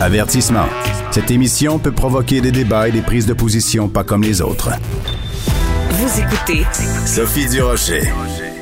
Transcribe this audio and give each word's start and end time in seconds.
Avertissement. 0.00 0.66
Cette 1.12 1.30
émission 1.30 1.78
peut 1.78 1.92
provoquer 1.92 2.40
des 2.40 2.50
débats 2.50 2.88
et 2.88 2.92
des 2.92 3.00
prises 3.00 3.26
de 3.26 3.32
position 3.32 3.88
pas 3.88 4.02
comme 4.02 4.22
les 4.22 4.42
autres. 4.42 4.70
Vous 5.90 6.20
écoutez 6.20 6.64
Sophie 7.06 7.48
Durocher. 7.48 8.02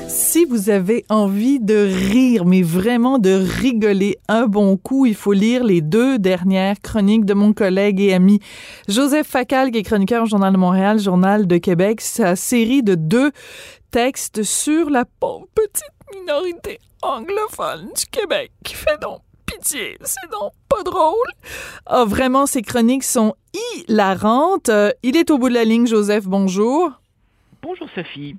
Si 0.08 0.45
vous 0.45 0.68
avez 0.68 1.04
envie 1.08 1.58
de 1.58 1.74
rire, 1.74 2.45
mais 2.45 2.60
vraiment 2.60 3.18
de 3.18 3.30
rigoler 3.30 4.18
un 4.29 4.46
bon 4.46 4.76
coup, 4.76 5.06
il 5.06 5.14
faut 5.14 5.32
lire 5.32 5.64
les 5.64 5.80
deux 5.80 6.18
dernières 6.18 6.80
chroniques 6.80 7.24
de 7.24 7.34
mon 7.34 7.54
collègue 7.54 8.00
et 8.00 8.12
ami 8.12 8.40
Joseph 8.88 9.26
Facal, 9.26 9.70
qui 9.70 9.78
est 9.78 9.82
chroniqueur 9.82 10.24
au 10.24 10.26
Journal 10.26 10.52
de 10.52 10.58
Montréal, 10.58 10.98
Journal 10.98 11.46
de 11.46 11.56
Québec. 11.56 12.02
Sa 12.02 12.36
série 12.36 12.82
de 12.82 12.94
deux 12.94 13.32
textes 13.90 14.42
sur 14.42 14.90
la 14.90 15.06
pauvre 15.06 15.46
petite 15.54 16.18
minorité 16.18 16.78
anglophone 17.00 17.88
du 17.96 18.06
Québec 18.06 18.52
qui 18.62 18.74
fait 18.74 19.00
donc 19.00 19.20
pitié, 19.62 19.96
c'est 20.02 20.30
donc 20.30 20.52
pas 20.68 20.82
drôle. 20.82 21.28
Ah, 21.86 22.04
vraiment, 22.04 22.46
ces 22.46 22.62
chroniques 22.62 23.05
sont 23.05 23.34
hilarantes. 23.87 24.68
Euh, 24.68 24.91
il 25.02 25.16
est 25.16 25.30
au 25.30 25.38
bout 25.38 25.48
de 25.48 25.54
la 25.54 25.64
ligne, 25.64 25.87
Joseph, 25.87 26.24
bonjour. 26.24 26.92
Bonjour 27.62 27.88
Sophie. 27.95 28.37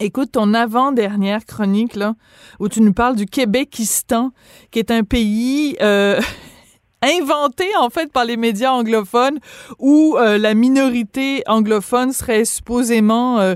Écoute, 0.00 0.32
ton 0.32 0.54
avant-dernière 0.54 1.46
chronique, 1.46 1.94
là, 1.94 2.14
où 2.58 2.68
tu 2.68 2.80
nous 2.80 2.92
parles 2.92 3.16
du 3.16 3.26
Québékistan, 3.26 4.32
qui 4.70 4.80
est 4.80 4.90
un 4.90 5.04
pays 5.04 5.76
euh, 5.80 6.20
inventé, 7.02 7.64
en 7.78 7.90
fait, 7.90 8.12
par 8.12 8.24
les 8.24 8.36
médias 8.36 8.72
anglophones, 8.72 9.38
où 9.78 10.16
euh, 10.18 10.36
la 10.36 10.54
minorité 10.54 11.42
anglophone 11.46 12.12
serait 12.12 12.44
supposément 12.44 13.40
euh, 13.40 13.54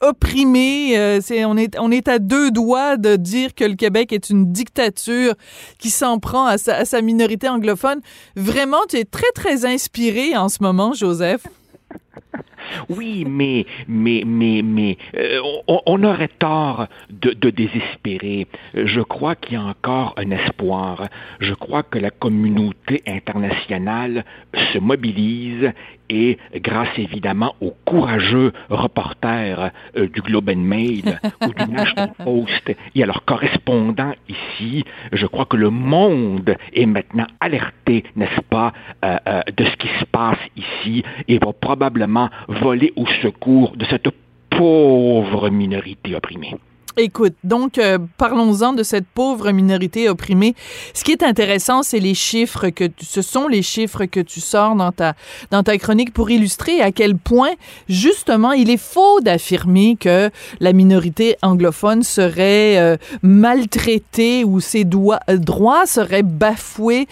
opprimée. 0.00 0.98
Euh, 0.98 1.20
on, 1.46 1.90
est, 1.90 2.08
à 2.08 2.18
deux 2.18 2.50
doigts 2.50 2.96
de 2.96 3.16
dire 3.16 3.54
que 3.54 3.64
le 3.64 3.74
Québec 3.74 4.12
est 4.12 4.30
une 4.30 4.52
dictature 4.52 5.34
qui 5.78 5.90
s'en 5.90 6.18
prend 6.18 6.46
à 6.46 6.58
sa, 6.58 7.02
minorité 7.02 7.48
anglophone. 7.48 8.00
Vraiment, 8.36 8.80
tu 8.88 8.96
es 8.96 9.04
très, 9.04 9.30
très 9.34 9.64
inspiré 9.64 10.36
en 10.36 10.48
ce 10.48 10.62
moment, 10.62 10.92
Joseph. 10.92 11.46
Oui, 12.88 13.24
mais, 13.28 13.64
mais, 13.86 14.24
mais, 14.26 14.60
mais, 14.62 14.98
euh, 15.16 15.40
on, 15.68 16.02
aurait 16.02 16.30
tort 16.38 16.88
de 17.10 17.50
désespérer. 17.50 18.48
Je 18.74 19.00
crois 19.00 19.36
qu'il 19.36 19.54
y 19.54 19.56
a 19.56 19.62
encore 19.62 20.14
un 20.16 20.30
espoir. 20.32 21.08
Je 21.40 21.54
crois 21.54 21.84
que 21.84 21.98
la 21.98 22.10
communauté 22.10 23.02
internationale 23.06 24.24
se 24.72 24.78
mobilise 24.78 25.72
et 26.08 26.38
grâce 26.56 26.98
évidemment 26.98 27.54
aux 27.60 27.74
courageux 27.84 28.52
reporters 28.70 29.70
euh, 29.96 30.08
du 30.08 30.20
Globe 30.22 30.50
and 30.50 30.56
Mail 30.56 31.20
ou 31.46 31.52
du 31.52 31.72
National 31.72 32.12
Post 32.22 32.72
et 32.94 33.02
à 33.02 33.06
leurs 33.06 33.24
correspondants 33.24 34.14
ici, 34.28 34.84
je 35.12 35.26
crois 35.26 35.44
que 35.44 35.56
le 35.56 35.70
monde 35.70 36.56
est 36.72 36.86
maintenant 36.86 37.26
alerté, 37.40 38.04
n'est-ce 38.16 38.40
pas, 38.42 38.72
euh, 39.04 39.16
euh, 39.26 39.40
de 39.56 39.64
ce 39.64 39.76
qui 39.76 39.88
se 40.00 40.04
passe 40.04 40.38
ici 40.56 41.04
et 41.28 41.38
va 41.38 41.52
probablement 41.52 42.30
voler 42.48 42.92
au 42.96 43.06
secours 43.22 43.76
de 43.76 43.84
cette 43.86 44.08
pauvre 44.50 45.50
minorité 45.50 46.14
opprimée. 46.14 46.54
Écoute, 46.98 47.34
donc 47.44 47.76
euh, 47.76 47.98
parlons-en 48.16 48.72
de 48.72 48.82
cette 48.82 49.04
pauvre 49.06 49.50
minorité 49.52 50.08
opprimée. 50.08 50.54
Ce 50.94 51.04
qui 51.04 51.12
est 51.12 51.22
intéressant, 51.22 51.82
c'est 51.82 51.98
les 52.00 52.14
chiffres 52.14 52.70
que 52.70 52.84
tu- 52.84 53.04
ce 53.04 53.20
sont 53.20 53.48
les 53.48 53.60
chiffres 53.60 54.06
que 54.06 54.18
tu 54.20 54.40
sors 54.40 54.74
dans 54.74 54.92
ta 54.92 55.12
dans 55.50 55.62
ta 55.62 55.76
chronique 55.76 56.14
pour 56.14 56.30
illustrer 56.30 56.80
à 56.80 56.92
quel 56.92 57.18
point 57.18 57.50
justement 57.86 58.52
il 58.52 58.70
est 58.70 58.78
faux 58.82 59.20
d'affirmer 59.20 59.96
que 60.00 60.30
la 60.60 60.72
minorité 60.72 61.36
anglophone 61.42 62.02
serait 62.02 62.78
euh, 62.78 62.96
maltraitée 63.20 64.44
ou 64.44 64.60
ses 64.60 64.84
doigts- 64.84 65.20
euh, 65.28 65.36
droits 65.36 65.84
seraient 65.84 66.22
bafoués 66.22 67.08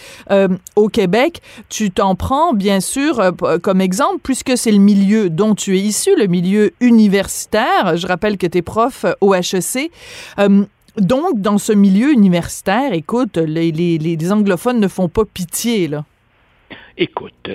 au 0.76 0.88
Québec. 0.88 1.42
Tu 1.69 1.91
t'en 1.91 2.14
prends 2.14 2.54
bien 2.54 2.80
sûr 2.80 3.20
comme 3.62 3.82
exemple 3.82 4.20
puisque 4.22 4.56
c'est 4.56 4.72
le 4.72 4.78
milieu 4.78 5.28
dont 5.28 5.54
tu 5.54 5.76
es 5.76 5.80
issu, 5.80 6.10
le 6.16 6.26
milieu 6.26 6.72
universitaire. 6.80 7.98
Je 7.98 8.06
rappelle 8.06 8.38
que 8.38 8.47
tu 8.47 8.59
es 8.59 8.62
prof 8.62 9.04
au 9.20 9.34
HEC. 9.34 9.73
Euh, 10.38 10.64
donc, 10.96 11.40
dans 11.40 11.58
ce 11.58 11.72
milieu 11.72 12.12
universitaire, 12.12 12.92
écoute, 12.92 13.36
les, 13.36 14.32
anglophones 14.32 14.80
ne 14.80 14.88
font 14.88 15.08
pas 15.08 15.24
pitié, 15.24 15.88
là. 15.88 16.04
Écoute, 16.96 17.50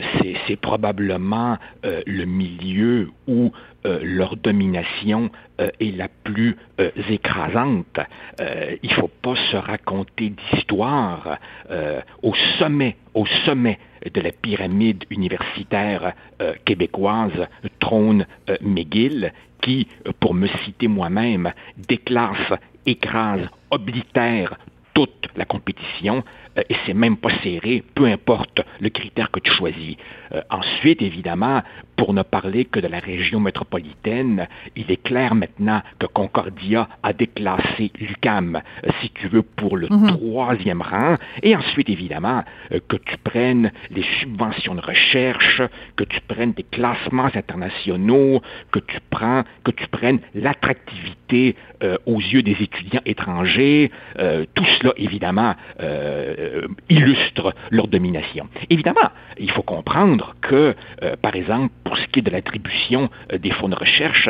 c'est, 0.47 0.57
probablement 0.57 1.57
euh, 1.85 2.01
le 2.05 2.25
milieu 2.25 3.09
où 3.25 3.53
euh, 3.85 3.99
leur 4.03 4.35
domination 4.35 5.29
est 5.57 5.95
la 5.95 6.09
plus 6.09 6.57
écrasante. 7.09 7.99
Il 8.83 8.93
faut 8.93 9.09
pas 9.21 9.35
se 9.51 9.57
raconter 9.57 10.31
d'histoire. 10.31 11.37
Au 12.21 12.33
sommet, 12.59 12.95
au 13.13 13.25
sommet 13.45 13.77
de 14.13 14.21
la 14.21 14.31
pyramide 14.31 15.03
universitaire 15.09 16.13
québécoise 16.63 17.47
trône 17.79 18.25
McGill, 18.61 19.33
qui, 19.61 19.87
pour 20.19 20.33
me 20.33 20.47
citer 20.65 20.87
moi-même, 20.87 21.51
déclasse, 21.77 22.53
écrase, 22.85 23.47
oblitère 23.71 24.57
toute 24.93 25.29
la 25.35 25.45
compétition 25.45 26.23
et 26.69 26.75
c'est 26.85 26.93
même 26.93 27.17
pas 27.17 27.29
serré, 27.43 27.83
peu 27.95 28.05
importe 28.05 28.61
le 28.79 28.89
critère 28.89 29.31
que 29.31 29.39
tu 29.39 29.51
choisis. 29.51 29.95
Euh, 30.33 30.41
ensuite, 30.49 31.01
évidemment, 31.01 31.61
pour 31.95 32.13
ne 32.13 32.23
parler 32.23 32.65
que 32.65 32.79
de 32.79 32.87
la 32.87 32.99
région 32.99 33.39
métropolitaine, 33.39 34.47
il 34.75 34.91
est 34.91 35.03
clair 35.03 35.35
maintenant 35.35 35.81
que 35.99 36.05
Concordia 36.05 36.87
a 37.03 37.13
déclassé 37.13 37.91
l'UCAM, 37.99 38.61
euh, 38.85 38.89
si 39.01 39.09
tu 39.11 39.27
veux, 39.27 39.41
pour 39.41 39.77
le 39.77 39.87
troisième 40.07 40.81
rang. 40.81 41.15
Et 41.43 41.55
ensuite, 41.55 41.89
évidemment, 41.89 42.43
euh, 42.71 42.79
que 42.87 42.97
tu 42.97 43.17
prennes 43.17 43.71
les 43.91 44.03
subventions 44.19 44.75
de 44.75 44.81
recherche, 44.81 45.61
que 45.95 46.03
tu 46.03 46.19
prennes 46.27 46.53
des 46.53 46.63
classements 46.63 47.29
internationaux, 47.33 48.41
que 48.71 48.79
tu 48.79 48.97
prends, 49.09 49.43
que 49.63 49.71
tu 49.71 49.87
prennes 49.87 50.19
l'attractivité 50.33 51.55
euh, 51.83 51.97
aux 52.05 52.19
yeux 52.19 52.41
des 52.41 52.57
étudiants 52.59 53.01
étrangers, 53.05 53.91
euh, 54.17 54.45
tout 54.53 54.65
cela, 54.79 54.93
évidemment, 54.97 55.55
euh, 55.79 56.48
illustre 56.89 57.53
leur 57.69 57.87
domination. 57.87 58.47
Évidemment, 58.69 59.09
il 59.37 59.51
faut 59.51 59.61
comprendre 59.61 60.35
que, 60.41 60.75
euh, 61.03 61.15
par 61.21 61.35
exemple, 61.35 61.73
pour 61.83 61.97
ce 61.97 62.05
qui 62.07 62.19
est 62.19 62.21
de 62.21 62.29
l'attribution 62.31 63.09
euh, 63.31 63.37
des 63.37 63.51
fonds 63.51 63.69
de 63.69 63.75
recherche, 63.75 64.29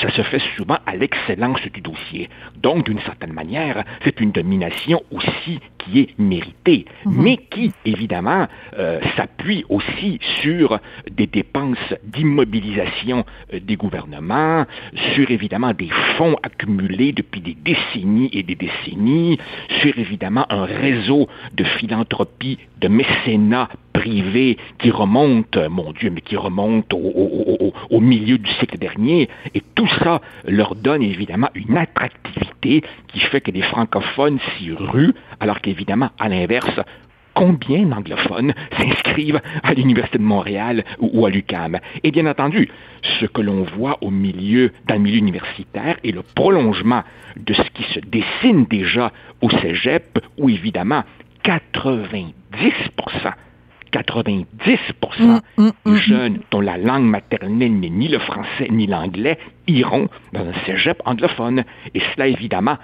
ça 0.00 0.10
se 0.10 0.22
fait 0.22 0.42
souvent 0.56 0.78
à 0.86 0.96
l'excellence 0.96 1.60
du 1.72 1.80
dossier. 1.80 2.28
Donc, 2.56 2.86
d'une 2.86 3.00
certaine 3.00 3.32
manière, 3.32 3.84
c'est 4.04 4.20
une 4.20 4.32
domination 4.32 5.02
aussi 5.10 5.60
qui 5.84 6.00
est 6.00 6.18
méritée, 6.18 6.84
mais 7.06 7.36
qui, 7.50 7.72
évidemment, 7.84 8.46
euh, 8.78 9.00
s'appuie 9.16 9.64
aussi 9.68 10.18
sur 10.40 10.78
des 11.10 11.26
dépenses 11.26 11.94
d'immobilisation 12.04 13.24
euh, 13.52 13.60
des 13.60 13.76
gouvernements, 13.76 14.64
sur 15.14 15.30
évidemment 15.30 15.72
des 15.72 15.90
fonds 16.16 16.36
accumulés 16.42 17.12
depuis 17.12 17.40
des 17.40 17.56
décennies 17.62 18.30
et 18.32 18.42
des 18.42 18.54
décennies, 18.54 19.38
sur 19.80 19.96
évidemment 19.98 20.46
un 20.50 20.64
réseau 20.64 21.28
de 21.54 21.64
philanthropie, 21.64 22.58
de 22.80 22.88
mécénat 22.88 23.68
privé 24.02 24.58
qui 24.78 24.90
remonte, 24.90 25.56
euh, 25.56 25.68
mon 25.68 25.92
Dieu, 25.92 26.10
mais 26.10 26.20
qui 26.20 26.36
remonte 26.36 26.92
au, 26.92 28.00
milieu 28.00 28.36
du 28.38 28.50
siècle 28.54 28.78
dernier. 28.78 29.28
Et 29.54 29.62
tout 29.74 29.88
ça 30.02 30.20
leur 30.44 30.74
donne 30.74 31.02
évidemment 31.02 31.48
une 31.54 31.76
attractivité 31.76 32.82
qui 33.08 33.20
fait 33.20 33.40
que 33.40 33.52
les 33.52 33.62
francophones 33.62 34.38
s'y 34.40 34.72
ruent, 34.72 35.14
alors 35.38 35.60
qu'évidemment, 35.60 36.10
à 36.18 36.28
l'inverse, 36.28 36.80
combien 37.34 37.84
d'anglophones 37.84 38.54
s'inscrivent 38.76 39.40
à 39.62 39.72
l'Université 39.72 40.18
de 40.18 40.24
Montréal 40.24 40.84
ou, 40.98 41.10
ou 41.20 41.26
à 41.26 41.30
l'UCAM. 41.30 41.78
Et 42.02 42.10
bien 42.10 42.26
entendu, 42.26 42.68
ce 43.20 43.26
que 43.26 43.40
l'on 43.40 43.62
voit 43.62 43.98
au 44.00 44.10
milieu, 44.10 44.72
dans 44.88 44.96
le 44.96 45.00
milieu 45.00 45.18
universitaire 45.18 45.96
est 46.02 46.12
le 46.12 46.22
prolongement 46.22 47.04
de 47.36 47.54
ce 47.54 47.70
qui 47.74 47.84
se 47.94 48.00
dessine 48.00 48.66
déjà 48.66 49.12
au 49.40 49.48
cégep, 49.48 50.18
où 50.38 50.50
évidemment 50.50 51.04
90 51.44 52.72
90 53.92 54.46
Mm, 55.18 55.40
mm, 55.58 55.70
des 55.84 55.90
mm. 55.92 55.96
jeunes 55.96 56.38
dont 56.50 56.60
la 56.60 56.76
langue 56.76 57.04
maternelle 57.04 57.78
n'est 57.78 57.90
ni 57.90 58.08
le 58.08 58.18
français 58.18 58.68
ni 58.70 58.86
l'anglais 58.86 59.38
iront 59.66 60.08
dans 60.32 60.40
un 60.40 60.54
cégep 60.66 61.00
anglophone. 61.04 61.64
Et 61.94 62.00
cela, 62.14 62.28
évidemment, 62.28 62.78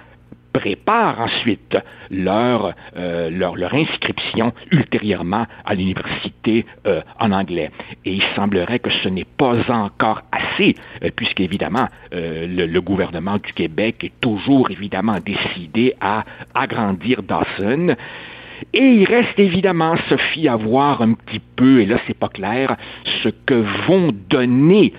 prépare 0.53 1.21
ensuite 1.21 1.77
leur, 2.09 2.73
euh, 2.97 3.29
leur, 3.29 3.55
leur 3.55 3.73
inscription 3.73 4.51
ultérieurement 4.71 5.45
à 5.63 5.75
l'université 5.75 6.65
euh, 6.87 7.01
en 7.19 7.31
anglais. 7.31 7.69
Et 8.05 8.13
il 8.13 8.23
semblerait 8.35 8.79
que 8.79 8.89
ce 8.89 9.09
n'est 9.09 9.25
pas 9.25 9.55
encore 9.69 10.23
assez, 10.31 10.75
euh, 11.03 11.09
puisqu'évidemment, 11.15 11.87
euh, 12.13 12.47
le, 12.47 12.65
le 12.65 12.81
gouvernement 12.81 13.37
du 13.37 13.53
Québec 13.53 14.03
est 14.03 14.19
toujours 14.21 14.71
évidemment 14.71 15.17
décidé 15.23 15.93
à 16.01 16.23
agrandir 16.55 17.21
Dawson. 17.21 17.95
Et 18.73 18.85
il 18.85 19.05
reste 19.05 19.39
évidemment, 19.39 19.95
Sophie, 20.09 20.47
à 20.47 20.55
voir 20.55 21.01
un 21.01 21.13
petit 21.13 21.41
peu, 21.55 21.81
et 21.81 21.85
là 21.85 21.97
c'est 22.05 22.17
pas 22.17 22.29
clair, 22.29 22.75
ce 23.23 23.29
que 23.29 23.65
vont 23.87 24.11
donner 24.29 24.93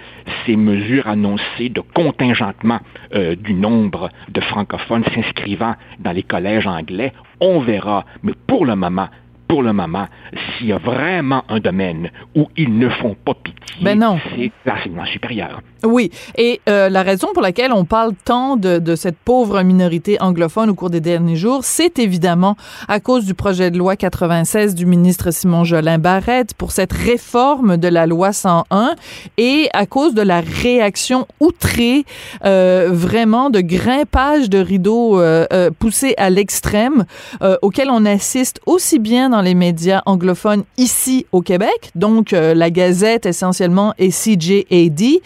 ces 0.44 0.56
mesures 0.56 1.06
annoncées 1.06 1.68
de 1.68 1.80
contingentement 1.80 2.80
euh, 3.14 3.36
du 3.36 3.54
nombre 3.54 4.08
de 4.28 4.40
francophones 4.40 5.04
s'inscrivant 5.14 5.76
dans 6.00 6.12
les 6.12 6.24
collèges 6.24 6.66
anglais. 6.66 7.12
On 7.40 7.60
verra, 7.60 8.04
mais 8.24 8.32
pour 8.46 8.66
le 8.66 8.74
moment, 8.74 9.08
pour 9.46 9.62
le 9.62 9.72
moment, 9.72 10.06
s'il 10.32 10.68
y 10.68 10.72
a 10.72 10.78
vraiment 10.78 11.44
un 11.48 11.60
domaine 11.60 12.10
où 12.36 12.48
ils 12.56 12.76
ne 12.76 12.88
font 12.88 13.16
pas 13.24 13.34
pitié, 13.34 13.84
Ben 13.84 14.18
c'est 14.36 14.52
l'enseignement 14.64 15.06
supérieur. 15.06 15.60
Oui, 15.84 16.10
et 16.36 16.60
euh, 16.68 16.88
la 16.88 17.02
raison 17.02 17.28
pour 17.32 17.42
laquelle 17.42 17.72
on 17.72 17.84
parle 17.84 18.12
tant 18.24 18.56
de, 18.56 18.78
de 18.78 18.96
cette 18.96 19.16
pauvre 19.16 19.62
minorité 19.62 20.20
anglophone 20.20 20.70
au 20.70 20.74
cours 20.74 20.90
des 20.90 21.00
derniers 21.00 21.36
jours, 21.36 21.64
c'est 21.64 21.98
évidemment 21.98 22.56
à 22.88 23.00
cause 23.00 23.24
du 23.24 23.34
projet 23.34 23.70
de 23.70 23.78
loi 23.78 23.96
96 23.96 24.74
du 24.74 24.84
ministre 24.84 25.30
Simon 25.30 25.64
Jolin 25.64 25.98
Barrette 25.98 26.54
pour 26.54 26.72
cette 26.72 26.92
réforme 26.92 27.76
de 27.76 27.88
la 27.88 28.06
loi 28.06 28.32
101 28.32 28.94
et 29.38 29.68
à 29.72 29.86
cause 29.86 30.14
de 30.14 30.22
la 30.22 30.40
réaction 30.40 31.26
outrée, 31.40 32.04
euh, 32.44 32.90
vraiment 32.92 33.50
de 33.50 33.60
grimpage 33.60 34.50
de 34.50 34.58
rideaux 34.58 35.18
euh, 35.20 35.46
euh, 35.52 35.70
poussés 35.78 36.14
à 36.18 36.30
l'extrême, 36.30 37.04
euh, 37.42 37.56
auquel 37.62 37.88
on 37.90 38.04
assiste 38.04 38.60
aussi 38.66 38.98
bien 38.98 39.30
dans 39.30 39.40
les 39.40 39.54
médias 39.54 40.02
anglophones 40.06 40.64
ici 40.76 41.26
au 41.32 41.40
Québec, 41.40 41.90
donc 41.94 42.32
euh, 42.32 42.54
la 42.54 42.70
Gazette 42.70 43.26
essentiellement 43.26 43.94
et 43.98 44.10
CJAD, 44.10 45.20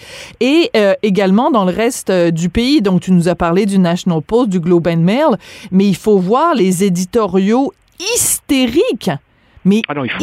et 0.47 0.71
euh, 0.77 0.93
également 1.03 1.51
dans 1.51 1.65
le 1.65 1.73
reste 1.73 2.11
euh, 2.11 2.31
du 2.31 2.51
pays. 2.51 2.83
Donc, 2.83 3.01
tu 3.01 3.13
nous 3.13 3.29
as 3.29 3.35
parlé 3.35 3.65
du 3.65 3.79
National 3.79 4.21
Post, 4.21 4.51
du 4.51 4.61
Globe 4.61 4.87
and 4.89 4.99
Mail, 4.99 5.39
mais 5.71 5.87
il 5.87 5.97
faut 5.97 6.19
voir 6.19 6.55
les 6.55 6.85
éditoriaux 6.85 7.73
hystériques. 8.15 9.11
Mais 9.67 9.81
Ah 9.89 9.95
non, 9.95 10.03
faut- 10.07 10.19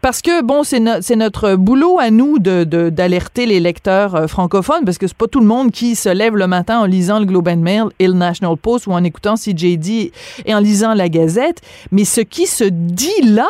parce 0.00 0.22
que, 0.22 0.42
bon, 0.42 0.62
c'est 0.62 0.80
no- 0.80 1.02
c'est 1.02 1.16
notre 1.16 1.56
boulot 1.56 1.98
à 1.98 2.10
nous 2.10 2.38
de- 2.38 2.64
de- 2.64 2.88
d'alerter 2.88 3.44
les 3.44 3.60
lecteurs 3.60 4.14
euh, 4.14 4.26
francophones, 4.26 4.86
parce 4.86 4.96
que 4.96 5.06
c'est 5.06 5.16
pas 5.16 5.26
tout 5.26 5.40
le 5.40 5.46
monde 5.46 5.70
qui 5.70 5.94
se 5.94 6.08
lève 6.08 6.34
le 6.34 6.46
matin 6.46 6.78
en 6.80 6.86
lisant 6.86 7.18
le 7.18 7.26
Globe 7.26 7.48
and 7.48 7.58
Mail 7.58 7.84
et 7.98 8.06
le 8.06 8.14
National 8.14 8.56
Post 8.56 8.86
ou 8.86 8.92
en 8.92 9.04
écoutant 9.04 9.34
CJD 9.34 10.12
et 10.46 10.54
en 10.54 10.60
lisant 10.60 10.94
la 10.94 11.10
Gazette, 11.10 11.60
mais 11.92 12.06
ce 12.06 12.22
qui 12.22 12.46
se 12.46 12.64
dit 12.64 13.20
là, 13.22 13.48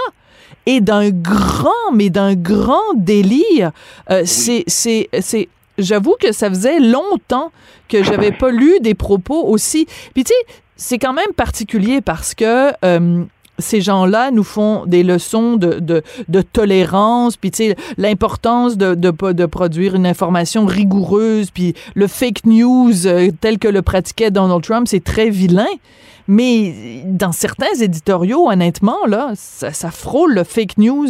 est 0.67 0.81
d'un 0.81 1.11
grand, 1.11 1.93
mais 1.93 2.11
d'un 2.11 2.35
grand 2.35 2.95
délire. 2.95 3.73
Euh, 4.11 4.23
C'est, 4.25 4.65
c'est, 4.67 5.09
c'est, 5.21 5.49
j'avoue 5.79 6.17
que 6.21 6.33
ça 6.33 6.49
faisait 6.49 6.81
longtemps 6.81 7.53
que 7.89 8.03
j'avais 8.03 8.33
pas 8.33 8.51
lu 8.51 8.81
des 8.81 8.95
propos 8.95 9.45
aussi. 9.47 9.87
Puis 10.15 10.25
tu 10.25 10.33
sais, 10.33 10.55
c'est 10.77 10.99
quand 10.99 11.13
même 11.13 11.33
particulier 11.37 12.01
parce 12.01 12.35
que 12.35 12.73
euh, 12.85 13.25
ces 13.61 13.81
gens-là 13.81 14.31
nous 14.31 14.43
font 14.45 14.85
des 14.87 15.03
leçons 15.03 15.57
de, 15.57 15.79
de, 15.81 16.03
tolérance, 16.43 17.37
puis 17.37 17.51
tu 17.51 17.69
sais, 17.69 17.77
l'importance 17.99 18.77
de, 18.77 18.95
de, 18.95 19.33
de 19.33 19.47
produire 19.47 19.95
une 19.95 20.07
information 20.07 20.67
rigoureuse, 20.67 21.51
puis 21.51 21.75
le 21.95 22.07
fake 22.07 22.45
news 22.47 23.07
euh, 23.07 23.31
tel 23.41 23.59
que 23.59 23.69
le 23.69 23.83
pratiquait 23.83 24.31
Donald 24.31 24.63
Trump, 24.63 24.87
c'est 24.89 25.05
très 25.05 25.31
vilain. 25.31 25.67
Mais 26.29 27.03
dans 27.07 27.33
certains 27.33 27.75
éditoriaux, 27.81 28.49
honnêtement, 28.51 29.05
là, 29.09 29.33
ça, 29.35 29.73
ça 29.73 29.91
frôle 29.91 30.35
le 30.35 30.45
fake 30.45 30.79
news. 30.79 31.09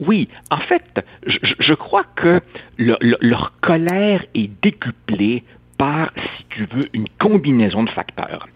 Oui, 0.00 0.28
en 0.50 0.58
fait, 0.58 0.82
je, 1.26 1.38
je- 1.58 1.74
crois 1.74 2.04
que 2.16 2.40
le- 2.76 2.98
le- 3.00 3.16
leur 3.20 3.52
colère 3.62 4.24
est 4.34 4.50
décuplée 4.62 5.42
par, 5.78 6.10
si 6.16 6.44
tu 6.50 6.68
veux, 6.74 6.88
une 6.92 7.06
combinaison 7.18 7.84
de 7.84 7.90
facteurs. 7.90 8.46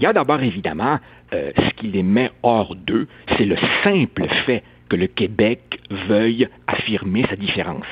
Il 0.00 0.04
y 0.04 0.06
a 0.06 0.14
d'abord 0.14 0.42
évidemment 0.42 0.98
euh, 1.34 1.52
ce 1.56 1.74
qui 1.74 1.88
les 1.88 2.02
met 2.02 2.30
hors 2.42 2.74
d'eux, 2.74 3.06
c'est 3.36 3.44
le 3.44 3.56
simple 3.84 4.26
fait 4.46 4.62
que 4.88 4.96
le 4.96 5.08
Québec 5.08 5.78
veuille 6.08 6.48
affirmer 6.66 7.26
sa 7.28 7.36
différence. 7.36 7.84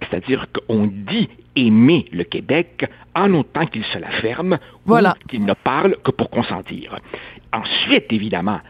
C'est-à-dire 0.00 0.46
qu'on 0.52 0.86
dit 0.86 1.28
aimer 1.56 2.04
le 2.12 2.22
Québec 2.22 2.88
en 3.16 3.34
autant 3.34 3.66
qu'il 3.66 3.84
se 3.84 3.98
la 3.98 4.10
ferme 4.10 4.58
Voilà. 4.84 5.16
ou 5.24 5.28
qu'il 5.28 5.44
ne 5.44 5.54
parle 5.54 5.96
que 6.04 6.12
pour 6.12 6.30
consentir. 6.30 7.00
Ensuite, 7.52 8.12
évidemment, 8.12 8.60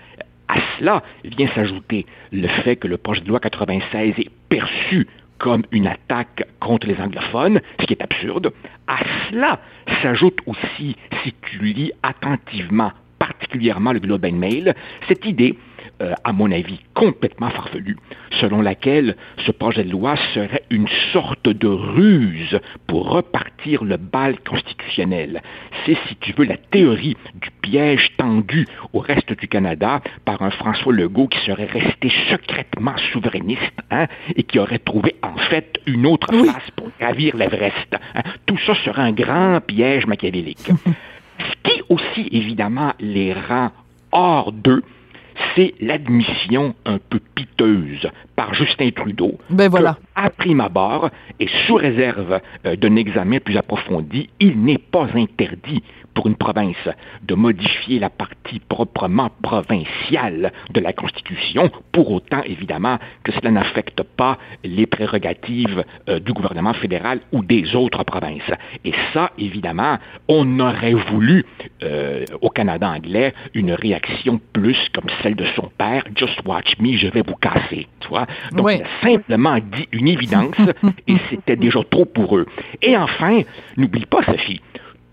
à 0.49 0.55
cela 0.79 1.03
vient 1.23 1.49
s'ajouter 1.49 2.07
le 2.33 2.49
fait 2.49 2.77
que 2.77 2.89
le 2.89 2.97
projet 2.97 3.21
de 3.21 3.29
loi 3.29 3.41
96 3.41 4.15
est 4.19 4.31
perçu 4.49 5.07
comme 5.39 5.65
une 5.71 5.87
attaque 5.87 6.45
contre 6.61 6.87
les 6.87 6.99
anglophones, 6.99 7.61
ce 7.79 7.85
qui 7.85 7.93
est 7.93 8.03
absurde. 8.03 8.53
À 8.87 8.97
cela 9.29 9.61
s'ajoute 10.07 10.39
aussi, 10.47 10.95
si 11.25 11.35
tu 11.43 11.59
lis 11.65 11.91
attentivement, 12.05 12.93
particulièrement 13.19 13.93
le 13.93 13.99
Globe 13.99 14.25
and 14.25 14.37
Mail, 14.37 14.75
cette 15.09 15.25
idée, 15.25 15.59
euh, 16.03 16.13
à 16.25 16.33
mon 16.33 16.51
avis, 16.53 16.81
complètement 16.95 17.51
farfelue, 17.51 17.97
selon 18.41 18.61
laquelle 18.61 19.17
ce 19.47 19.51
projet 19.53 19.85
de 19.85 19.91
loi 19.91 20.15
serait 20.35 20.63
une 20.71 20.89
sorte 21.13 21.49
de 21.49 21.67
ruse 21.69 22.59
pour 22.87 23.09
repartir 23.11 23.83
le 23.85 23.97
bal 23.97 24.39
constitutionnel. 24.41 25.41
C'est, 25.85 25.97
si 26.09 26.17
tu 26.17 26.33
veux, 26.33 26.45
la 26.45 26.57
théorie 26.57 27.17
du 27.35 27.51
piège 27.63 28.11
tendu 28.19 28.67
au 28.93 28.99
reste 28.99 29.33
du 29.39 29.49
Canada 29.49 30.01
par 30.25 30.43
un 30.43 30.51
François 30.51 30.93
Legault 30.93 31.29
qui 31.29 31.39
serait 31.47 31.65
resté 31.67 32.11
secrètement 32.31 32.97
souverainiste 33.13 33.73
hein, 33.91 34.07
et 34.35 34.43
qui 34.43 34.59
aurait 34.59 34.79
trouvé 34.79 35.17
en 35.23 35.37
fait 35.37 35.81
une 35.87 36.07
autre 36.07 36.29
Oui. 36.33 36.47
face 36.49 36.71
pour 36.77 36.89
gravir 37.01 37.37
l'Everest. 37.37 37.95
hein. 38.15 38.23
Tout 38.47 38.59
ça 38.67 38.75
serait 38.85 39.03
un 39.03 39.13
grand 39.13 39.61
piège 39.67 40.07
machiavélique. 40.07 40.59
Ce 41.39 41.71
qui 41.71 41.83
aussi, 41.89 42.29
évidemment, 42.33 42.93
les 42.99 43.33
rend 43.35 43.71
hors 44.13 44.53
d'eux, 44.53 44.83
c'est 45.55 45.75
l'admission 45.81 46.75
un 46.85 46.99
peu 46.99 47.21
piteuse 47.35 48.09
par 48.35 48.55
Justin 48.55 48.91
Trudeau 48.91 49.39
Ben 49.51 49.69
voilà. 49.69 49.95
que, 49.95 49.99
à 50.15 50.31
prime 50.31 50.61
abord 50.61 51.11
et 51.41 51.49
sous 51.67 51.75
réserve 51.75 52.41
euh, 52.65 52.77
d'un 52.77 52.97
examen 52.97 53.39
plus 53.39 53.57
approfondi, 53.57 54.29
il 54.41 54.63
n'est 54.63 54.79
pas 54.79 55.09
interdit 55.15 55.83
pour 56.17 56.27
une 56.27 56.37
province 56.37 56.89
de 57.23 57.35
modifier 57.35 57.99
la 57.99 58.09
partie 58.09 58.59
proprement 58.59 59.31
provinciale 59.43 60.51
de 60.71 60.81
la 60.81 60.95
Constitution, 60.95 61.71
pour 61.93 62.11
autant 62.11 62.43
évidemment 62.45 62.99
que 63.23 63.33
cela 63.33 63.51
n'affecte 63.51 64.03
pas 64.03 64.39
les 64.65 64.87
prérogatives 64.87 65.85
euh, 66.09 66.19
du 66.19 66.33
gouvernement 66.33 66.73
fédéral 66.73 67.21
ou 67.33 67.45
des 67.45 67.77
autres 67.77 68.03
provinces. 68.05 68.51
Et 68.85 68.93
ça, 69.13 69.31
évidemment, 69.39 69.99
on 70.27 70.59
aurait 70.59 70.95
voulu 70.95 71.45
euh, 71.83 72.25
au 72.41 72.49
Canada 72.49 72.89
anglais 72.89 73.35
une 73.53 73.73
réaction 73.73 74.41
plus 74.55 74.79
comme 74.95 75.11
celle 75.27 75.35
de 75.35 75.47
son 75.57 75.71
père, 75.77 76.05
Just 76.15 76.41
watch 76.45 76.79
me, 76.79 76.97
je 76.97 77.09
vais 77.09 77.23
vous 77.23 77.35
casser. 77.35 77.89
Tu 78.01 78.09
vois? 78.09 78.27
Donc, 78.53 78.67
Oui. 78.67 78.77
il 78.77 78.83
a 78.83 79.11
simplement 79.13 79.59
dit 79.59 79.89
une 79.93 80.07
évidence 80.09 80.55
et 81.09 81.17
c'était 81.31 81.57
déjà 81.57 81.81
trop 81.91 82.05
pour 82.05 82.37
eux. 82.37 82.47
Et 82.81 82.97
enfin, 82.97 83.41
n'oublie 83.77 84.07
pas, 84.07 84.23
Sophie, 84.25 84.61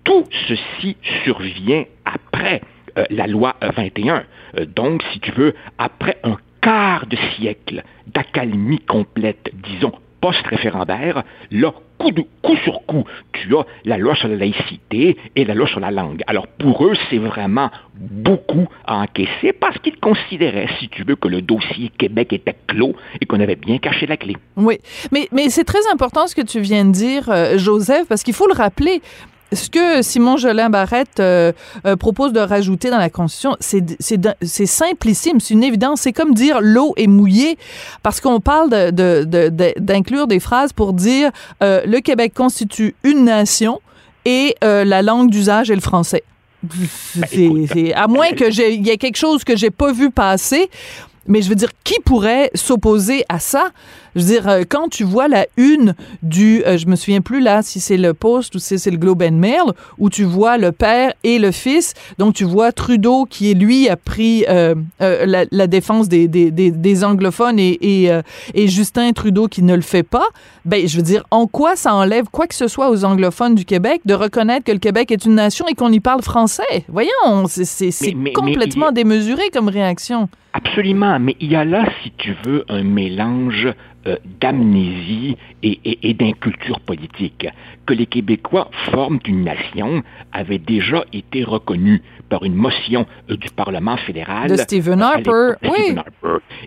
tout 0.03 0.25
ceci 0.47 0.97
survient 1.23 1.85
après 2.05 2.61
euh, 2.97 3.05
la 3.09 3.25
loi 3.25 3.55
euh, 3.63 3.71
21. 3.75 4.23
Euh, 4.59 4.65
donc, 4.65 5.03
si 5.11 5.19
tu 5.19 5.31
veux, 5.31 5.55
après 5.79 6.17
un 6.23 6.37
quart 6.61 7.07
de 7.07 7.17
siècle 7.35 7.83
d'accalmie 8.07 8.79
complète, 8.79 9.49
disons, 9.53 9.93
post-référendaire, 10.23 11.23
là, 11.51 11.73
coup, 11.97 12.11
de, 12.11 12.23
coup 12.41 12.55
sur 12.63 12.85
coup, 12.85 13.03
tu 13.33 13.53
as 13.57 13.65
la 13.83 13.97
loi 13.97 14.15
sur 14.15 14.29
la 14.29 14.37
laïcité 14.37 15.17
et 15.35 15.43
la 15.43 15.53
loi 15.53 15.67
sur 15.67 15.81
la 15.81 15.91
langue. 15.91 16.21
Alors, 16.27 16.47
pour 16.47 16.85
eux, 16.85 16.93
c'est 17.09 17.17
vraiment 17.17 17.69
beaucoup 17.93 18.69
à 18.85 18.99
encaisser 18.99 19.51
parce 19.51 19.77
qu'ils 19.79 19.99
considéraient, 19.99 20.69
si 20.79 20.87
tu 20.87 21.03
veux, 21.03 21.17
que 21.17 21.27
le 21.27 21.41
dossier 21.41 21.91
Québec 21.97 22.31
était 22.31 22.55
clos 22.67 22.95
et 23.19 23.25
qu'on 23.25 23.41
avait 23.41 23.57
bien 23.57 23.79
caché 23.79 24.05
la 24.05 24.15
clé. 24.15 24.37
Oui, 24.55 24.77
mais, 25.11 25.27
c'est 25.49 25.65
très 25.65 25.85
important 25.91 26.25
ce 26.25 26.35
que 26.35 26.41
tu 26.41 26.61
viens 26.61 26.85
de 26.85 26.91
dire, 26.91 27.29
euh, 27.29 27.57
Joseph, 27.57 28.07
parce 28.07 28.23
qu'il 28.23 28.33
faut 28.33 28.47
le 28.47 28.53
rappeler. 28.53 29.01
Ce 29.53 29.69
que 29.69 30.01
Simon 30.01 30.37
Jolin 30.37 30.69
Barrette 30.69 31.19
euh, 31.19 31.51
euh, 31.85 31.95
propose 31.95 32.33
de 32.33 32.39
rajouter 32.39 32.89
dans 32.89 32.97
la 32.97 33.09
Constitution, 33.09 33.55
c'est 33.59 34.65
simplissime, 34.65 35.39
c'est 35.39 35.53
une 35.53 35.63
évidence. 35.63 36.01
C'est 36.01 36.13
comme 36.13 36.33
dire 36.33 36.59
l'eau 36.61 36.93
est 36.97 37.07
mouillée, 37.07 37.57
parce 38.03 38.21
qu'on 38.21 38.39
parle 38.39 38.69
de- 38.69 38.91
de- 38.91 39.23
de- 39.25 39.49
de- 39.49 39.73
d'inclure 39.79 40.27
des 40.27 40.39
phrases 40.39 40.73
pour 40.73 40.93
dire 40.93 41.31
euh, 41.61 41.81
le 41.85 41.99
Québec 41.99 42.33
constitue 42.35 42.95
une 43.03 43.25
nation 43.25 43.79
et 44.25 44.55
la 44.61 45.01
langue 45.01 45.29
d'usage 45.29 45.69
est 45.69 45.75
le 45.75 45.81
français. 45.81 46.23
Écoute, 47.31 47.67
c'est- 47.73 47.93
à 47.93 48.07
moins 48.07 48.31
que 48.31 48.49
j'ai- 48.51 48.73
il 48.73 48.87
y 48.87 48.89
ait 48.89 48.97
quelque 48.97 49.17
chose 49.17 49.43
que 49.43 49.55
j'ai 49.57 49.69
pas 49.69 49.91
vu 49.91 50.11
passer. 50.11 50.69
Mais 51.27 51.41
je 51.41 51.49
veux 51.49 51.55
dire, 51.55 51.69
qui 51.83 51.99
pourrait 52.03 52.51
s'opposer 52.53 53.23
à 53.29 53.39
ça? 53.39 53.69
Je 54.15 54.21
veux 54.21 54.27
dire, 54.27 54.47
euh, 54.47 54.63
quand 54.67 54.89
tu 54.89 55.03
vois 55.03 55.27
la 55.27 55.47
une 55.57 55.95
du, 56.21 56.61
euh, 56.67 56.77
je 56.77 56.85
me 56.85 56.95
souviens 56.95 57.21
plus 57.21 57.39
là 57.41 57.61
si 57.63 57.79
c'est 57.79 57.97
le 57.97 58.13
Post 58.13 58.53
ou 58.55 58.59
si 58.59 58.77
c'est 58.77 58.91
le 58.91 58.97
Globe 58.97 59.23
and 59.23 59.31
Mail, 59.31 59.63
où 59.97 60.09
tu 60.09 60.23
vois 60.23 60.57
le 60.57 60.71
père 60.71 61.13
et 61.23 61.39
le 61.39 61.51
fils, 61.51 61.93
donc 62.19 62.35
tu 62.35 62.43
vois 62.43 62.71
Trudeau 62.71 63.25
qui, 63.25 63.53
lui, 63.55 63.89
a 63.89 63.95
pris 63.95 64.45
euh, 64.49 64.75
euh, 65.01 65.25
la, 65.25 65.45
la 65.49 65.67
défense 65.67 66.09
des, 66.09 66.27
des, 66.27 66.51
des, 66.51 66.69
des 66.71 67.03
anglophones 67.03 67.57
et, 67.57 67.77
et, 67.81 68.11
et 68.53 68.67
Justin 68.67 69.11
Trudeau 69.13 69.47
qui 69.47 69.63
ne 69.63 69.75
le 69.75 69.81
fait 69.81 70.03
pas, 70.03 70.25
ben 70.65 70.87
je 70.87 70.97
veux 70.97 71.03
dire, 71.03 71.23
en 71.31 71.47
quoi 71.47 71.75
ça 71.75 71.95
enlève 71.95 72.25
quoi 72.31 72.47
que 72.47 72.55
ce 72.55 72.67
soit 72.67 72.89
aux 72.91 73.03
anglophones 73.05 73.55
du 73.55 73.65
Québec 73.65 74.01
de 74.05 74.13
reconnaître 74.13 74.65
que 74.65 74.71
le 74.71 74.79
Québec 74.79 75.11
est 75.11 75.25
une 75.25 75.35
nation 75.35 75.65
et 75.67 75.73
qu'on 75.73 75.91
y 75.91 75.99
parle 75.99 76.21
français? 76.21 76.85
Voyons, 76.87 77.47
c'est 77.47 77.89
mais- 78.01 78.13
mais 78.15 78.33
complètement 78.33 78.91
démesuré 78.91 79.49
comme 79.51 79.69
réaction. 79.69 80.29
Absolument, 80.53 81.19
mais 81.19 81.35
il 81.39 81.51
y 81.51 81.55
a 81.55 81.65
là, 81.65 81.83
si 82.03 82.11
tu 82.11 82.35
veux, 82.45 82.63
un 82.69 82.83
mélange 82.83 83.67
euh, 84.05 84.17
d'amnésie 84.39 85.35
et, 85.63 86.13
d'inculture 86.13 86.79
politique. 86.79 87.47
Que 87.87 87.95
les 87.95 88.05
Québécois 88.05 88.69
forment 88.91 89.19
une 89.25 89.43
nation 89.43 90.03
avait 90.31 90.59
déjà 90.59 91.05
été 91.11 91.43
reconnu 91.43 92.03
par 92.29 92.43
une 92.43 92.53
motion 92.53 93.07
euh, 93.31 93.35
du 93.35 93.49
Parlement 93.49 93.97
fédéral. 93.97 94.51
De 94.51 94.57
Stephen 94.57 95.01
Harper, 95.01 95.53
oui. 95.63 95.95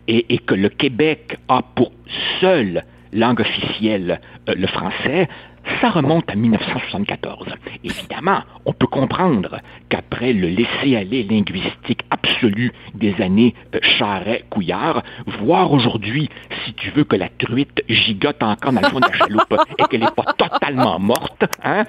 et, 0.09 0.35
et, 0.35 0.38
que 0.38 0.55
le 0.55 0.69
Québec 0.69 1.38
a 1.49 1.62
pour 1.62 1.93
seule 2.40 2.83
langue 3.12 3.40
officielle 3.40 4.21
le 4.49 4.66
français, 4.66 5.28
ça 5.80 5.90
remonte 5.90 6.30
à 6.30 6.35
1974. 6.35 7.49
Évidemment, 7.85 8.42
on 8.64 8.73
peut 8.73 8.87
comprendre 8.87 9.61
qu'après 9.88 10.32
le 10.32 10.49
laisser-aller 10.49 11.23
linguistique 11.25 12.02
absolu 12.11 12.73
des 12.94 13.14
années 13.20 13.54
euh, 13.75 13.78
Charret-Couillard, 13.99 15.02
voir 15.40 15.73
aujourd'hui, 15.73 16.30
si 16.64 16.75
tu 16.75 16.90
veux, 16.90 17.04
que 17.04 17.16
la 17.16 17.28
truite 17.28 17.82
gigote 17.88 18.42
encore 18.42 18.73
dans 18.73 18.80
le 18.80 18.88
fond 18.88 19.00
de 19.00 19.06
la 19.06 19.16
chaloupe 19.16 19.54
et 19.78 19.82
qu'elle 19.85 20.00
n'est 20.00 20.06
pas 20.06 20.32
totalement 20.37 20.99
morte, 20.99 21.44
hein, 21.62 21.85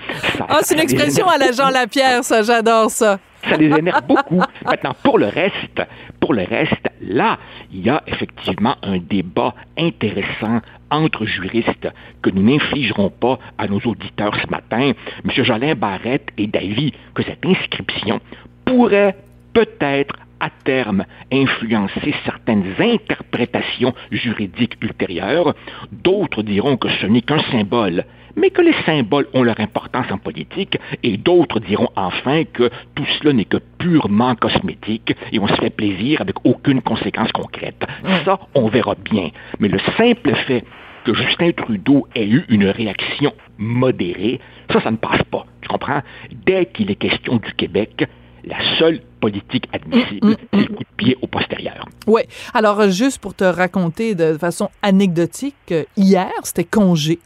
Ah, 0.47 0.59
c'est 0.61 0.75
une 0.75 0.81
expression 0.81 1.27
à 1.27 1.37
la 1.37 1.51
Jean 1.51 1.69
Lapierre, 1.69 2.23
ça, 2.23 2.43
j'adore 2.43 2.89
ça 2.91 3.19
ça 3.49 3.57
les 3.57 3.67
énerve 3.67 4.05
beaucoup. 4.07 4.41
Maintenant, 4.65 4.95
pour 5.03 5.17
le 5.17 5.27
reste, 5.27 5.81
pour 6.19 6.33
le 6.33 6.43
reste, 6.43 6.89
là, 7.01 7.37
il 7.71 7.85
y 7.85 7.89
a 7.89 8.03
effectivement 8.07 8.75
un 8.83 8.97
débat 8.97 9.53
intéressant 9.77 10.61
entre 10.91 11.25
juristes 11.25 11.87
que 12.21 12.29
nous 12.29 12.43
n'infligerons 12.43 13.09
pas 13.09 13.39
à 13.57 13.67
nos 13.67 13.79
auditeurs 13.79 14.35
ce 14.41 14.49
matin. 14.49 14.91
M. 15.25 15.43
Jolin 15.43 15.75
Barrette 15.75 16.29
est 16.37 16.47
d'avis 16.47 16.93
que 17.13 17.23
cette 17.23 17.45
inscription 17.45 18.19
pourrait 18.65 19.15
peut-être 19.53 20.15
à 20.39 20.49
terme 20.49 21.05
influencer 21.31 22.13
certaines 22.25 22.75
interprétations 22.79 23.93
juridiques 24.11 24.77
ultérieures. 24.81 25.55
D'autres 25.91 26.43
diront 26.43 26.77
que 26.77 26.89
ce 26.89 27.07
n'est 27.07 27.21
qu'un 27.21 27.41
symbole 27.51 28.05
mais 28.37 28.51
que 28.51 28.61
les 28.61 28.75
symboles 28.85 29.27
ont 29.33 29.43
leur 29.43 29.59
importance 29.59 30.05
en 30.11 30.17
politique, 30.17 30.77
et 31.03 31.17
d'autres 31.17 31.59
diront 31.59 31.89
enfin 31.95 32.45
que 32.45 32.69
tout 32.95 33.05
cela 33.19 33.33
n'est 33.33 33.45
que 33.45 33.57
purement 33.79 34.35
cosmétique 34.35 35.13
et 35.31 35.39
on 35.39 35.47
se 35.47 35.55
fait 35.55 35.69
plaisir 35.69 36.21
avec 36.21 36.35
aucune 36.45 36.81
conséquence 36.81 37.31
concrète. 37.31 37.83
Ça, 38.23 38.39
on 38.53 38.69
verra 38.69 38.95
bien. 38.95 39.31
Mais 39.59 39.67
le 39.67 39.79
simple 39.97 40.33
fait 40.47 40.63
que 41.03 41.13
Justin 41.13 41.51
Trudeau 41.51 42.07
ait 42.15 42.27
eu 42.27 42.45
une 42.49 42.65
réaction 42.65 43.33
modérée, 43.57 44.39
ça, 44.71 44.81
ça 44.81 44.91
ne 44.91 44.97
passe 44.97 45.23
pas. 45.31 45.45
Tu 45.61 45.67
comprends? 45.67 46.01
Dès 46.45 46.67
qu'il 46.67 46.91
est 46.91 46.95
question 46.95 47.37
du 47.37 47.53
Québec, 47.53 48.07
la 48.43 48.57
seule 48.77 49.01
politique 49.19 49.67
admissible, 49.73 50.27
mm, 50.27 50.31
mm, 50.31 50.35
c'est 50.53 50.59
le 50.59 50.75
coup 50.75 50.83
de 50.83 50.95
pied 50.95 51.17
au 51.21 51.27
postérieur. 51.27 51.87
Oui. 52.05 52.21
Alors, 52.53 52.89
juste 52.89 53.19
pour 53.19 53.33
te 53.33 53.43
raconter 53.43 54.15
de 54.15 54.37
façon 54.37 54.69
anecdotique, 54.81 55.55
euh, 55.71 55.83
hier, 55.95 56.31
c'était 56.43 56.63
congé. 56.63 57.19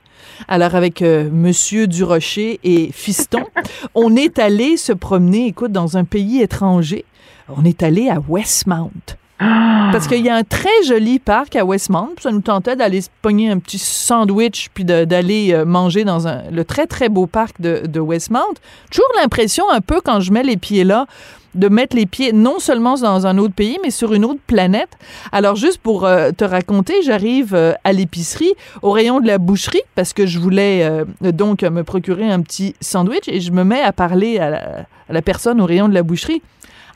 Alors 0.48 0.75
avec 0.75 1.01
euh, 1.01 1.30
Monsieur 1.32 1.88
Durocher 1.88 2.60
et 2.63 2.92
Fiston, 2.92 3.44
on 3.96 4.16
est 4.16 4.40
allé 4.40 4.78
se 4.78 4.94
promener, 4.94 5.48
écoute, 5.48 5.72
dans 5.72 5.98
un 5.98 6.04
pays 6.04 6.42
étranger. 6.42 7.06
On 7.50 7.66
est 7.66 7.84
allé 7.84 8.10
à 8.10 8.20
Westmount. 8.28 9.18
Parce 9.41 10.07
qu'il 10.07 10.24
y 10.24 10.29
a 10.29 10.36
un 10.36 10.43
très 10.43 10.83
joli 10.86 11.17
parc 11.17 11.55
à 11.55 11.65
Westmount. 11.65 12.12
Ça 12.19 12.31
nous 12.31 12.41
tentait 12.41 12.75
d'aller 12.75 13.01
se 13.01 13.10
pogner 13.21 13.50
un 13.50 13.57
petit 13.57 13.79
sandwich 13.79 14.69
puis 14.74 14.86
d'aller 14.86 15.51
euh, 15.51 15.65
manger 15.65 16.03
dans 16.03 16.19
le 16.51 16.63
très, 16.63 16.86
très 16.86 17.10
beau 17.10 17.25
parc 17.25 17.60
de, 17.60 18.00
Westmount. 18.00 18.53
Toujours 18.91 19.10
l'impression, 19.19 19.63
un 19.71 19.81
peu, 19.81 20.00
quand 20.01 20.19
je 20.19 20.31
mets 20.31 20.43
les 20.43 20.57
pieds 20.57 20.83
là, 20.83 21.07
de 21.55 21.67
mettre 21.67 21.95
les 21.95 22.05
pieds 22.05 22.33
non 22.33 22.60
seulement 22.60 22.95
dans 22.95 23.25
un 23.25 23.38
autre 23.39 23.53
pays, 23.53 23.79
mais 23.83 23.89
sur 23.89 24.13
une 24.13 24.25
autre 24.25 24.39
planète. 24.45 24.91
Alors, 25.31 25.55
juste 25.55 25.79
pour 25.79 26.05
euh, 26.05 26.31
te 26.31 26.45
raconter, 26.45 27.01
j'arrive 27.01 27.55
euh, 27.55 27.74
à 27.83 27.93
l'épicerie, 27.93 28.53
au 28.83 28.91
rayon 28.91 29.19
de 29.19 29.27
la 29.27 29.39
boucherie, 29.39 29.81
parce 29.95 30.13
que 30.13 30.25
je 30.27 30.39
voulais 30.39 31.03
donc 31.21 31.63
me 31.63 31.83
procurer 31.83 32.29
un 32.29 32.41
petit 32.41 32.75
sandwich, 32.79 33.27
et 33.27 33.41
je 33.41 33.51
me 33.51 33.63
mets 33.63 33.81
à 33.81 33.91
parler 33.91 34.38
à 34.38 34.86
la, 35.10 35.21
personne 35.21 35.60
au 35.60 35.65
rayon 35.65 35.89
de 35.89 35.93
la 35.93 36.03
boucherie. 36.03 36.41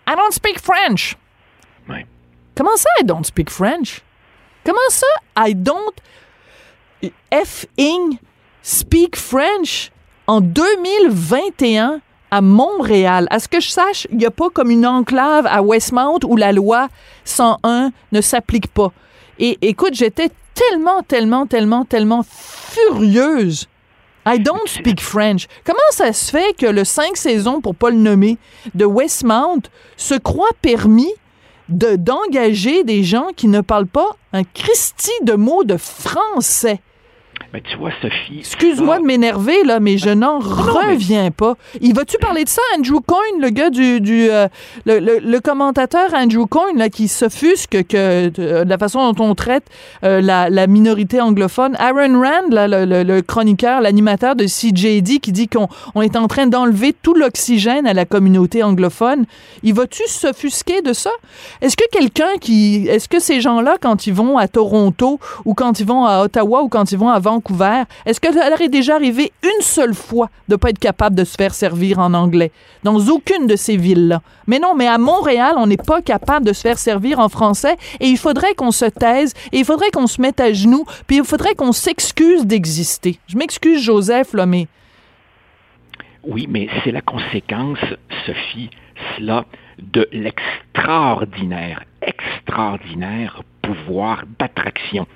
I 0.07 0.13
don't 0.15 0.31
speak 0.31 0.59
French. 0.59 1.17
Comment 2.55 2.75
ça, 2.77 2.89
I 3.01 3.03
don't 3.03 3.25
speak 3.25 3.49
French? 3.49 4.01
Comment 4.63 4.77
ça, 4.89 5.07
I 5.37 5.53
don't 5.53 5.93
f-ing 7.31 8.17
speak 8.61 9.17
French? 9.17 9.91
En 10.27 10.41
2021, 10.41 12.01
à 12.31 12.41
Montréal? 12.41 13.27
À 13.29 13.39
ce 13.39 13.47
que 13.47 13.59
je 13.59 13.69
sache, 13.69 14.07
il 14.09 14.17
n'y 14.17 14.25
a 14.25 14.31
pas 14.31 14.49
comme 14.49 14.71
une 14.71 14.85
enclave 14.85 15.45
à 15.47 15.61
Westmount 15.61 16.19
où 16.25 16.35
la 16.35 16.51
loi 16.51 16.87
101 17.25 17.91
ne 18.11 18.21
s'applique 18.21 18.67
pas. 18.69 18.91
Et 19.37 19.57
écoute, 19.61 19.93
j'étais 19.93 20.29
tellement, 20.53 21.03
tellement, 21.03 21.45
tellement, 21.45 21.85
tellement 21.85 22.23
furieuse. 22.23 23.67
I 24.25 24.39
don't 24.39 24.65
speak 24.65 25.01
French. 25.01 25.47
Comment 25.63 25.77
ça 25.91 26.11
se 26.11 26.31
fait 26.31 26.55
que 26.57 26.65
le 26.65 26.83
5 26.83 27.15
saisons, 27.15 27.61
pour 27.61 27.75
pas 27.75 27.91
le 27.91 27.97
nommer, 27.97 28.39
de 28.73 28.85
Westmount 28.85 29.61
se 29.97 30.15
croit 30.15 30.49
permis 30.61 31.11
de, 31.69 31.95
d'engager 31.95 32.83
des 32.83 33.03
gens 33.03 33.27
qui 33.35 33.47
ne 33.47 33.61
parlent 33.61 33.87
pas 33.87 34.15
un 34.33 34.43
Christie 34.43 35.11
de 35.23 35.33
mots 35.33 35.63
de 35.63 35.77
français? 35.77 36.81
Mais 37.55 37.61
tu 37.61 37.77
vois, 37.77 37.91
Sophie. 38.01 38.39
Excuse-moi 38.39 38.99
de 38.99 39.05
m'énerver, 39.05 39.63
là, 39.63 39.79
mais 39.79 39.97
je 39.97 40.09
n'en 40.09 40.39
reviens 40.39 41.31
pas. 41.31 41.53
Il 41.79 41.95
va-tu 41.95 42.17
parler 42.17 42.43
de 42.43 42.49
ça, 42.49 42.61
Andrew 42.77 42.99
Coyne, 42.99 43.39
le 43.39 43.49
gars 43.49 43.69
du. 43.69 44.01
du 44.01 44.29
euh, 44.29 44.49
le, 44.85 45.39
commentateur 45.39 46.13
Andrew 46.13 46.47
Coyne, 46.47 46.77
là, 46.77 46.89
qui 46.89 47.07
s'offusque 47.07 47.87
que 47.87 48.27
de, 48.27 48.67
la 48.67 48.77
façon 48.77 49.09
dont 49.13 49.23
on 49.23 49.35
traite 49.35 49.63
euh, 50.03 50.19
la, 50.19 50.67
minorité 50.67 51.21
anglophone? 51.21 51.77
Aaron 51.79 52.19
Rand, 52.19 52.49
là, 52.49 52.67
le, 52.67 53.21
chroniqueur, 53.21 53.79
l'animateur 53.79 54.35
de 54.35 54.43
CJD, 54.43 55.21
qui 55.21 55.31
dit 55.31 55.47
qu'on 55.47 55.69
on 55.93 56.01
est 56.01 56.17
en 56.17 56.27
train 56.27 56.47
d'enlever 56.47 56.91
tout 56.91 57.13
l'oxygène 57.13 57.87
à 57.87 57.93
la 57.93 58.03
communauté 58.03 58.63
anglophone. 58.63 59.23
Il 59.63 59.75
va-tu 59.75 60.03
s'offusquer 60.07 60.81
de 60.81 60.91
ça? 60.91 61.11
Est-ce 61.61 61.77
que 61.77 61.87
quelqu'un 61.89 62.35
qui. 62.41 62.85
Est-ce 62.89 63.07
que 63.07 63.21
ces 63.21 63.39
gens-là, 63.39 63.77
quand 63.79 64.07
ils 64.07 64.13
vont 64.13 64.37
à 64.37 64.49
Toronto 64.49 65.21
ou 65.45 65.53
quand 65.53 65.79
ils 65.79 65.85
vont 65.85 66.03
à 66.03 66.21
Ottawa 66.21 66.61
ou 66.61 66.67
quand 66.67 66.91
ils 66.91 66.97
vont 66.97 67.07
à 67.07 67.19
Vancouver, 67.19 67.44
est-ce 68.05 68.19
que 68.19 68.33
ça 68.33 68.49
leur 68.49 68.61
est 68.61 68.69
déjà 68.69 68.95
arrivé 68.95 69.31
une 69.43 69.61
seule 69.61 69.93
fois 69.93 70.29
de 70.47 70.55
pas 70.55 70.69
être 70.69 70.79
capable 70.79 71.15
de 71.15 71.23
se 71.23 71.35
faire 71.35 71.53
servir 71.53 71.99
en 71.99 72.13
anglais? 72.13 72.51
Dans 72.83 72.99
aucune 73.07 73.47
de 73.47 73.55
ces 73.55 73.77
villes-là. 73.77 74.21
Mais 74.47 74.59
non, 74.59 74.75
mais 74.75 74.87
à 74.87 74.97
Montréal, 74.97 75.55
on 75.57 75.67
n'est 75.67 75.77
pas 75.77 76.01
capable 76.01 76.45
de 76.45 76.53
se 76.53 76.61
faire 76.61 76.77
servir 76.77 77.19
en 77.19 77.29
français 77.29 77.77
et 77.99 78.07
il 78.07 78.17
faudrait 78.17 78.55
qu'on 78.55 78.71
se 78.71 78.85
taise 78.85 79.33
et 79.51 79.59
il 79.59 79.65
faudrait 79.65 79.91
qu'on 79.91 80.07
se 80.07 80.21
mette 80.21 80.39
à 80.39 80.53
genoux 80.53 80.85
puis 81.07 81.17
il 81.17 81.23
faudrait 81.23 81.55
qu'on 81.55 81.71
s'excuse 81.71 82.45
d'exister. 82.45 83.19
Je 83.27 83.37
m'excuse, 83.37 83.81
Joseph, 83.81 84.33
là, 84.33 84.45
mais... 84.45 84.67
Oui, 86.23 86.47
mais 86.49 86.67
c'est 86.83 86.91
la 86.91 87.01
conséquence, 87.01 87.77
Sophie, 88.25 88.71
cela, 89.15 89.45
de 89.79 90.07
l'extraordinaire, 90.11 91.83
extraordinaire 92.01 93.43
pouvoir 93.65 94.23
d'attraction 94.39 95.07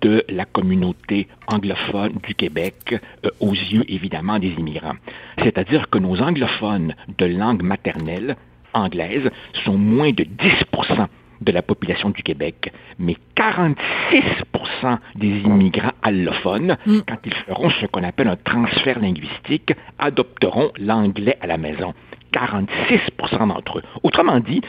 de 0.00 0.24
la 0.28 0.44
communauté 0.44 1.28
anglophone 1.48 2.14
du 2.26 2.34
Québec 2.34 2.94
euh, 3.24 3.30
aux 3.40 3.52
yeux 3.52 3.84
évidemment 3.88 4.38
des 4.38 4.52
immigrants. 4.52 4.96
C'est-à-dire 5.42 5.88
que 5.90 5.98
nos 5.98 6.20
anglophones 6.20 6.94
de 7.18 7.26
langue 7.26 7.62
maternelle 7.62 8.36
anglaise 8.72 9.30
sont 9.64 9.78
moins 9.78 10.12
de 10.12 10.24
10% 10.24 11.06
de 11.40 11.52
la 11.52 11.62
population 11.62 12.10
du 12.10 12.22
Québec, 12.22 12.72
mais 12.98 13.16
46% 13.36 13.76
des 15.16 15.28
immigrants 15.40 15.92
allophones, 16.02 16.76
mm. 16.86 17.00
quand 17.06 17.18
ils 17.24 17.34
feront 17.34 17.70
ce 17.70 17.86
qu'on 17.86 18.02
appelle 18.02 18.28
un 18.28 18.36
transfert 18.36 18.98
linguistique, 19.00 19.72
adopteront 19.98 20.70
l'anglais 20.78 21.36
à 21.40 21.46
la 21.46 21.58
maison. 21.58 21.92
46% 22.36 23.48
d'entre 23.48 23.78
eux. 23.78 23.82
Autrement 24.02 24.40
dit, 24.40 24.60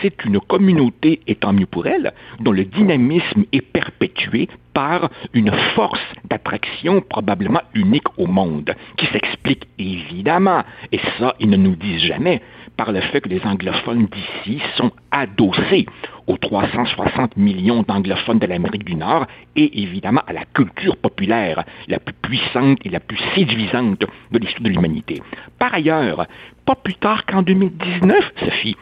c'est 0.00 0.24
une 0.24 0.40
communauté, 0.40 1.20
et 1.26 1.34
tant 1.34 1.52
mieux 1.52 1.66
pour 1.66 1.86
elle, 1.86 2.12
dont 2.40 2.52
le 2.52 2.64
dynamisme 2.64 3.44
est 3.52 3.60
perpétué 3.60 4.48
par 4.72 5.08
une 5.32 5.50
force 5.74 6.00
d'attraction 6.28 7.00
probablement 7.00 7.62
unique 7.74 8.06
au 8.18 8.26
monde, 8.26 8.74
qui 8.96 9.06
s'explique 9.06 9.66
évidemment, 9.78 10.62
et 10.92 11.00
ça, 11.18 11.34
ils 11.40 11.50
ne 11.50 11.56
nous 11.56 11.76
disent 11.76 12.02
jamais, 12.02 12.42
par 12.76 12.92
le 12.92 13.00
fait 13.00 13.20
que 13.20 13.28
les 13.28 13.42
anglophones 13.44 14.06
d'ici 14.06 14.60
sont 14.76 14.92
adossés 15.10 15.86
aux 16.26 16.36
360 16.36 17.36
millions 17.36 17.82
d'anglophones 17.82 18.38
de 18.38 18.46
l'Amérique 18.46 18.84
du 18.84 18.94
Nord 18.94 19.26
et 19.54 19.82
évidemment 19.82 20.22
à 20.26 20.32
la 20.32 20.44
culture 20.44 20.96
populaire 20.96 21.64
la 21.88 21.98
plus 21.98 22.14
puissante 22.14 22.78
et 22.84 22.88
la 22.88 23.00
plus 23.00 23.18
séduisante 23.34 24.00
de 24.30 24.38
l'histoire 24.38 24.64
de 24.64 24.68
l'humanité. 24.68 25.22
Par 25.58 25.72
ailleurs, 25.74 26.26
pas 26.64 26.74
plus 26.74 26.94
tard 26.94 27.24
qu'en 27.26 27.42
2019, 27.42 28.32
Sophie, 28.40 28.76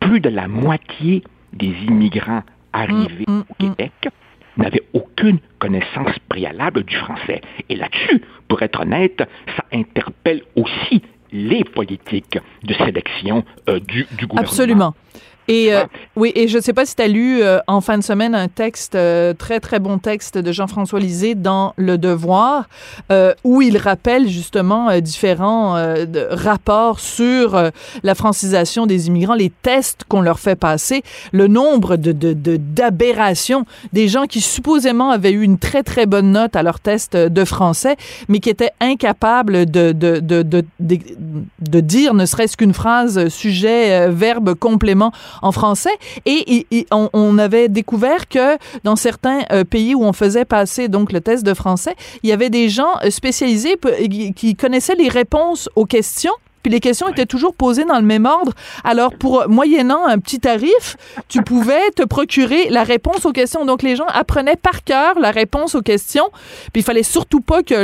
plus 0.00 0.20
de 0.20 0.30
la 0.30 0.48
moitié 0.48 1.22
des 1.52 1.74
immigrants 1.86 2.42
arrivés 2.72 3.24
mm, 3.26 3.32
mm, 3.32 3.40
au. 3.40 3.54
Québec 3.58 4.08
n'avaient 4.56 4.82
aucune 4.92 5.38
connaissance 5.58 6.18
préalable 6.28 6.82
du 6.84 6.96
français. 6.96 7.40
Et 7.68 7.76
là-dessus, 7.76 8.22
pour 8.48 8.62
être 8.62 8.80
honnête, 8.80 9.22
ça 9.56 9.64
interpelle 9.72 10.42
aussi 10.56 11.02
les 11.32 11.64
politiques 11.64 12.38
de 12.62 12.74
sélection 12.74 13.44
euh, 13.68 13.80
du, 13.80 14.06
du, 14.12 14.26
gouvernement. 14.26 14.50
Absolument. 14.50 14.94
Et 15.48 15.72
euh, 15.72 15.84
oui, 16.14 16.30
et 16.34 16.46
je 16.46 16.58
ne 16.58 16.62
sais 16.62 16.74
pas 16.74 16.84
si 16.84 16.94
tu 16.94 17.02
as 17.02 17.08
lu 17.08 17.42
euh, 17.42 17.58
en 17.66 17.80
fin 17.80 17.96
de 17.96 18.04
semaine 18.04 18.34
un 18.34 18.48
texte, 18.48 18.94
euh, 18.94 19.32
très 19.32 19.60
très 19.60 19.78
bon 19.78 19.96
texte 19.96 20.36
de 20.36 20.52
Jean-François 20.52 21.00
Lisée 21.00 21.34
dans 21.34 21.72
Le 21.76 21.96
Devoir, 21.96 22.68
où 23.44 23.62
il 23.62 23.78
rappelle 23.78 24.28
justement 24.28 25.00
différents 25.00 25.76
rapports 26.30 27.00
sur 27.00 27.70
la 28.02 28.14
francisation 28.14 28.86
des 28.86 29.06
immigrants, 29.06 29.34
les 29.34 29.50
tests 29.50 30.04
qu'on 30.06 30.20
leur 30.20 30.38
fait 30.38 30.56
passer, 30.56 31.02
le 31.32 31.46
nombre 31.46 31.96
de 31.96 32.12
d'aberrations, 32.12 33.64
des 33.94 34.08
gens 34.08 34.26
qui 34.26 34.42
supposément 34.42 35.10
avaient 35.10 35.30
eu 35.30 35.42
une 35.42 35.58
très 35.58 35.82
très 35.82 36.04
bonne 36.04 36.32
note 36.32 36.56
à 36.56 36.62
leur 36.62 36.80
test 36.80 37.16
de 37.16 37.44
français, 37.44 37.96
mais 38.28 38.40
qui 38.40 38.50
étaient 38.50 38.72
incapables 38.80 39.64
de, 39.66 39.92
de, 39.92 40.20
de, 40.20 40.42
de, 40.42 40.64
de 40.80 41.80
dire 41.80 42.12
ne 42.12 42.26
serait-ce 42.26 42.56
qu'une 42.56 42.74
phrase, 42.74 43.28
sujet, 43.28 44.10
verbe, 44.10 44.54
complément 44.54 45.12
en 45.42 45.52
français. 45.52 45.96
Et, 46.26 46.66
on, 46.90 47.38
avait 47.38 47.68
découvert 47.68 48.28
que 48.28 48.58
dans 48.84 48.96
certains 48.96 49.42
euh, 49.52 49.64
pays 49.64 49.94
où 49.94 50.04
on 50.04 50.12
faisait 50.12 50.44
passer 50.44 50.88
donc 50.88 51.12
le 51.12 51.20
test 51.20 51.44
de 51.44 51.54
français, 51.54 51.94
il 52.22 52.30
y 52.30 52.32
avait 52.32 52.50
des 52.50 52.68
gens 52.68 52.96
euh, 53.04 53.10
spécialisés 53.10 53.78
qui 54.34 54.56
connaissaient 54.56 54.94
les 54.94 55.08
réponses 55.08 55.68
aux 55.76 55.84
questions 55.84 56.32
puis 56.62 56.72
les 56.72 56.80
questions 56.80 57.08
étaient 57.08 57.26
toujours 57.26 57.54
posées 57.54 57.84
dans 57.84 57.98
le 57.98 58.04
même 58.04 58.26
ordre. 58.26 58.52
Alors, 58.84 59.14
pour 59.14 59.48
moyennant 59.48 60.06
un 60.06 60.18
petit 60.18 60.40
tarif, 60.40 60.96
tu 61.28 61.42
pouvais 61.42 61.90
te 61.94 62.04
procurer 62.04 62.68
la 62.70 62.84
réponse 62.84 63.26
aux 63.26 63.32
questions. 63.32 63.64
Donc, 63.64 63.82
les 63.82 63.96
gens 63.96 64.06
apprenaient 64.06 64.56
par 64.56 64.84
cœur 64.84 65.18
la 65.18 65.30
réponse 65.30 65.74
aux 65.74 65.82
questions. 65.82 66.28
Puis, 66.72 66.80
il 66.80 66.84
fallait 66.84 67.02
surtout 67.02 67.40
pas 67.40 67.62
que 67.62 67.74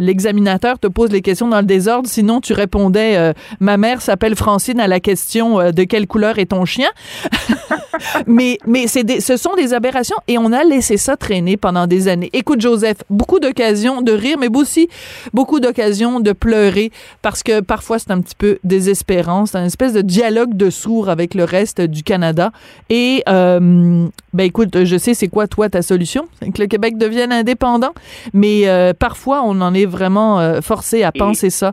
l'examinateur 0.00 0.78
te 0.78 0.86
pose 0.86 1.10
les 1.10 1.22
questions 1.22 1.48
dans 1.48 1.60
le 1.60 1.66
désordre. 1.66 2.08
Sinon, 2.08 2.40
tu 2.40 2.52
répondais 2.52 3.16
euh, 3.16 3.32
Ma 3.60 3.76
mère 3.76 4.02
s'appelle 4.02 4.36
Francine 4.36 4.80
à 4.80 4.88
la 4.88 5.00
question 5.00 5.60
euh, 5.60 5.72
De 5.72 5.84
quelle 5.84 6.06
couleur 6.06 6.38
est 6.38 6.46
ton 6.46 6.64
chien 6.64 6.90
Mais, 8.26 8.58
mais 8.66 8.86
ce 8.86 9.36
sont 9.36 9.54
des 9.54 9.74
aberrations 9.74 10.16
et 10.26 10.38
on 10.38 10.52
a 10.52 10.64
laissé 10.64 10.96
ça 10.96 11.16
traîner 11.16 11.56
pendant 11.56 11.86
des 11.86 12.08
années. 12.08 12.30
Écoute, 12.32 12.60
Joseph, 12.60 12.98
beaucoup 13.10 13.40
d'occasions 13.40 14.02
de 14.02 14.12
rire, 14.12 14.38
mais 14.38 14.48
aussi 14.54 14.88
beaucoup 15.32 15.60
d'occasions 15.60 16.20
de 16.20 16.32
pleurer 16.32 16.90
parce 17.22 17.42
que 17.42 17.60
parfois, 17.60 17.98
c'est 18.00 18.10
un 18.10 18.20
petit 18.20 18.34
peu 18.34 18.58
désespérant. 18.64 19.46
C'est 19.46 19.58
une 19.58 19.66
espèce 19.66 19.92
de 19.92 20.00
dialogue 20.00 20.56
de 20.56 20.70
sourds 20.70 21.08
avec 21.08 21.34
le 21.34 21.44
reste 21.44 21.80
du 21.80 22.02
Canada. 22.02 22.50
Et, 22.88 23.22
euh, 23.28 24.08
ben 24.32 24.44
écoute, 24.44 24.84
je 24.84 24.96
sais 24.96 25.14
c'est 25.14 25.28
quoi, 25.28 25.46
toi, 25.46 25.68
ta 25.68 25.82
solution? 25.82 26.28
C'est 26.40 26.50
que 26.50 26.60
le 26.60 26.66
Québec 26.66 26.98
devienne 26.98 27.32
indépendant. 27.32 27.92
Mais 28.32 28.68
euh, 28.68 28.92
parfois, 28.92 29.42
on 29.44 29.60
en 29.60 29.74
est 29.74 29.86
vraiment 29.86 30.40
euh, 30.40 30.60
forcé 30.60 31.02
à 31.02 31.12
penser 31.12 31.50
ça. 31.50 31.72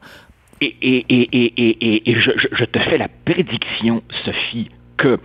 Et, 0.62 0.76
et, 0.82 1.06
et, 1.10 2.10
et 2.10 2.20
je, 2.20 2.32
je, 2.52 2.66
te 2.66 2.80
fais 2.80 2.98
la 2.98 3.10
prédiction, 3.26 4.02
Sophie, 4.26 4.70
que, 4.98 5.20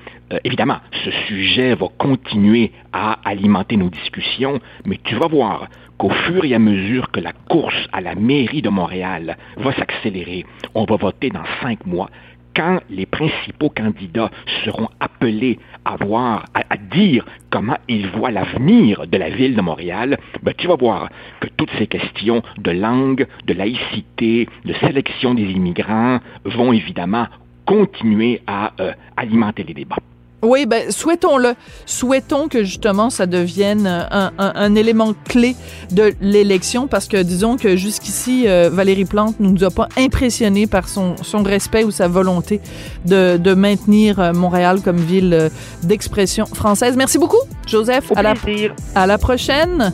évidemment, 0.44 0.76
ce 1.04 1.10
sujet 1.26 1.74
va 1.74 1.86
continuer 1.96 2.70
à 2.92 3.18
alimenter 3.24 3.78
nos 3.78 3.88
discussions, 3.88 4.60
mais 4.84 5.00
tu 5.02 5.14
vas 5.14 5.28
voir, 5.28 5.68
qu'au 6.02 6.10
fur 6.10 6.44
et 6.44 6.52
à 6.52 6.58
mesure 6.58 7.12
que 7.12 7.20
la 7.20 7.32
course 7.32 7.86
à 7.92 8.00
la 8.00 8.16
mairie 8.16 8.60
de 8.60 8.68
Montréal 8.68 9.36
va 9.56 9.72
s'accélérer, 9.72 10.44
on 10.74 10.84
va 10.84 10.96
voter 10.96 11.30
dans 11.30 11.44
cinq 11.62 11.86
mois, 11.86 12.10
quand 12.56 12.80
les 12.90 13.06
principaux 13.06 13.68
candidats 13.68 14.32
seront 14.64 14.88
appelés 14.98 15.60
à 15.84 15.94
voir, 16.04 16.46
à, 16.54 16.76
dire 16.76 17.24
comment 17.50 17.78
ils 17.86 18.08
voient 18.08 18.32
l'avenir 18.32 19.06
de 19.06 19.16
la 19.16 19.30
ville 19.30 19.54
de 19.54 19.60
Montréal, 19.60 20.18
ben, 20.42 20.52
tu 20.58 20.66
vas 20.66 20.74
voir 20.74 21.08
que 21.38 21.46
toutes 21.56 21.70
ces 21.78 21.86
questions 21.86 22.42
de 22.58 22.72
langue, 22.72 23.28
de 23.46 23.54
laïcité, 23.54 24.48
de 24.64 24.72
sélection 24.74 25.34
des 25.34 25.48
immigrants 25.52 26.18
vont 26.44 26.72
évidemment 26.72 27.28
continuer 27.64 28.42
à 28.48 28.72
euh, 28.80 28.92
alimenter 29.16 29.62
les 29.62 29.74
débats. 29.74 30.02
Oui, 30.42 30.66
ben 30.66 30.90
souhaitons-le. 30.90 31.54
Souhaitons 31.86 32.48
que 32.48 32.64
justement 32.64 33.10
ça 33.10 33.26
devienne 33.26 33.86
un, 33.86 34.32
un, 34.38 34.52
un 34.56 34.74
élément 34.74 35.14
clé 35.28 35.54
de 35.92 36.14
l'élection 36.20 36.88
parce 36.88 37.06
que 37.06 37.22
disons 37.22 37.56
que 37.56 37.76
jusqu'ici 37.76 38.48
euh, 38.48 38.68
Valérie 38.72 39.04
Plante 39.04 39.38
ne 39.38 39.48
nous 39.48 39.62
a 39.62 39.70
pas 39.70 39.88
impressionné 39.96 40.66
par 40.66 40.88
son, 40.88 41.14
son 41.22 41.42
respect 41.44 41.84
ou 41.84 41.92
sa 41.92 42.08
volonté 42.08 42.60
de, 43.04 43.36
de 43.36 43.54
maintenir 43.54 44.18
euh, 44.18 44.32
Montréal 44.32 44.80
comme 44.82 44.96
ville 44.96 45.32
euh, 45.32 45.48
d'expression 45.84 46.46
française. 46.46 46.96
Merci 46.96 47.18
beaucoup, 47.18 47.40
Joseph. 47.66 48.10
à 48.16 48.22
la, 48.22 48.34
à 48.96 49.06
la 49.06 49.18
prochaine. 49.18 49.92